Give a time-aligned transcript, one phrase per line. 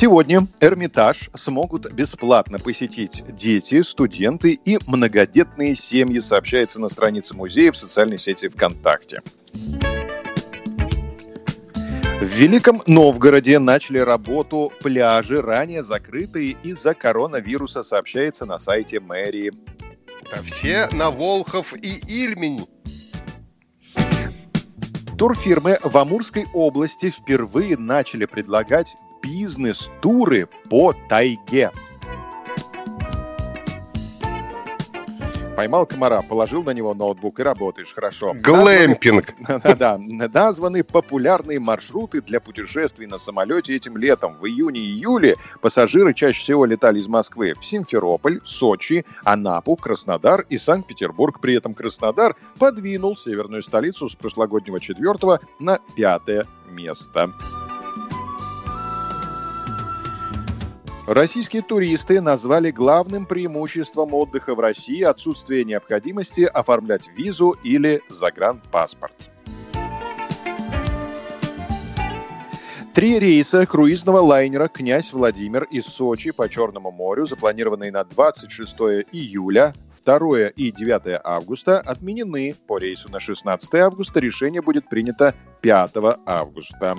[0.00, 7.76] Сегодня Эрмитаж смогут бесплатно посетить дети, студенты и многодетные семьи, сообщается на странице музея в
[7.76, 9.20] социальной сети ВКонтакте.
[12.18, 19.52] В Великом Новгороде начали работу пляжи, ранее закрытые из-за коронавируса, сообщается на сайте мэрии.
[20.30, 22.66] Да все на Волхов и Ильмень.
[25.18, 31.70] Турфирмы в Амурской области впервые начали предлагать бизнес-туры по тайге.
[35.60, 38.32] Поймал комара, положил на него ноутбук и работаешь хорошо.
[38.34, 39.34] Глэмпинг.
[39.78, 44.38] Да, названы популярные маршруты для путешествий на самолете этим летом.
[44.38, 51.40] В июне-июле пассажиры чаще всего летали из Москвы в Симферополь, Сочи, Анапу, Краснодар и Санкт-Петербург.
[51.40, 57.34] При этом Краснодар подвинул северную столицу с прошлогоднего четвертого на пятое место.
[61.10, 69.28] Российские туристы назвали главным преимуществом отдыха в России отсутствие необходимости оформлять визу или загранпаспорт.
[72.94, 78.72] Три рейса круизного лайнера «Князь Владимир» из Сочи по Черному морю, запланированные на 26
[79.10, 79.74] июля,
[80.04, 82.54] 2 и 9 августа, отменены.
[82.68, 85.90] По рейсу на 16 августа решение будет принято 5
[86.24, 86.96] августа.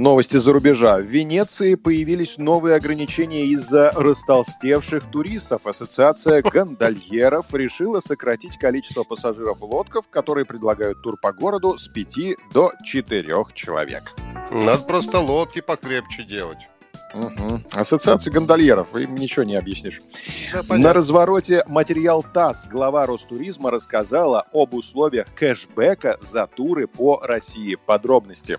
[0.00, 0.96] Новости за рубежа.
[0.96, 5.66] В Венеции появились новые ограничения из-за растолстевших туристов.
[5.66, 12.36] Ассоциация гондольеров решила сократить количество пассажиров в лодках, которые предлагают тур по городу с 5
[12.50, 14.04] до 4 человек.
[14.50, 16.60] Надо просто лодки покрепче делать.
[17.12, 17.64] Угу.
[17.72, 20.00] Ассоциация гондольеров, им ничего не объяснишь.
[20.66, 27.76] Да, На развороте материал ТАСС глава Ростуризма рассказала об условиях кэшбэка за туры по России.
[27.84, 28.56] Подробности.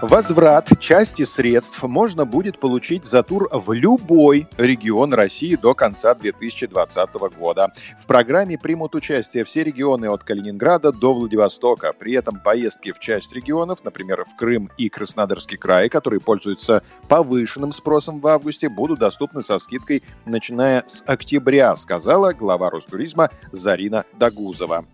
[0.00, 7.14] Возврат части средств можно будет получить за тур в любой регион России до конца 2020
[7.36, 7.72] года.
[7.98, 11.92] В программе примут участие все регионы от Калининграда до Владивостока.
[11.92, 17.72] При этом поездки в часть регионов, например, в Крым и Краснодарский край, которые пользуются повышенным
[17.72, 24.84] спросом в августе, будут доступны со скидкой начиная с октября, сказала глава Ростуризма Зарина Дагузова.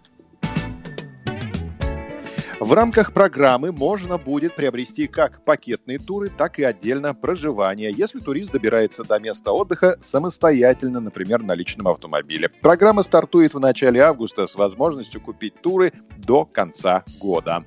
[2.61, 8.53] В рамках программы можно будет приобрести как пакетные туры, так и отдельно проживание, если турист
[8.53, 12.49] добирается до места отдыха самостоятельно, например, на личном автомобиле.
[12.63, 17.65] Программа стартует в начале августа с возможностью купить туры до конца года.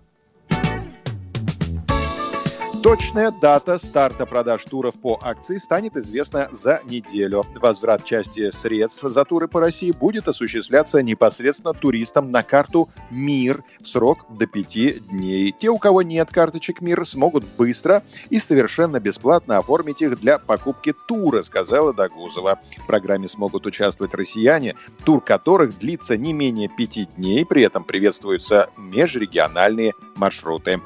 [2.88, 7.44] Точная дата старта продаж туров по акции станет известна за неделю.
[7.58, 13.88] Возврат части средств за туры по России будет осуществляться непосредственно туристам на карту «Мир» в
[13.90, 15.52] срок до пяти дней.
[15.52, 20.94] Те, у кого нет карточек «Мир», смогут быстро и совершенно бесплатно оформить их для покупки
[21.10, 22.58] тура, сказала Дагузова.
[22.78, 28.70] В программе смогут участвовать россияне, тур которых длится не менее пяти дней, при этом приветствуются
[28.78, 30.80] межрегиональные маршруты.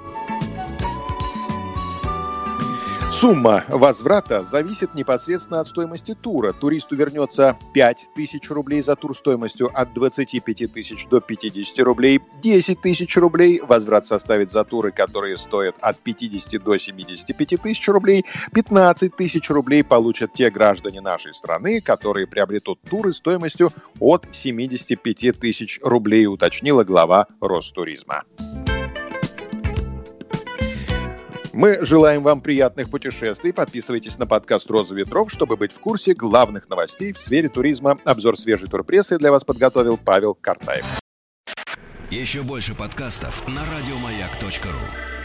[3.22, 6.54] Сумма возврата зависит непосредственно от стоимости тура.
[6.54, 12.82] Туристу вернется 5 тысяч рублей за тур стоимостью от 25 тысяч до 50 рублей, 10
[12.82, 13.62] тысяч рублей.
[13.62, 18.26] Возврат составит за туры, которые стоят от 50 до 75 тысяч рублей.
[18.56, 25.80] 15 тысяч рублей получат те граждане нашей страны, которые приобретут туры стоимостью от 75 тысяч
[25.84, 28.24] рублей, уточнила глава Ростуризма.
[31.54, 33.52] Мы желаем вам приятных путешествий.
[33.52, 37.98] Подписывайтесь на подкаст «Роза ветров», чтобы быть в курсе главных новостей в сфере туризма.
[38.06, 40.86] Обзор свежей турпрессы для вас подготовил Павел Картаев.
[42.10, 45.21] Еще больше подкастов на радиомаяк.ру